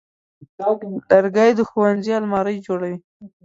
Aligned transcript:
لرګی 1.09 1.51
د 1.55 1.59
ښوونځي 1.69 2.11
المارۍ 2.19 2.55
جوړوي. 2.65 2.97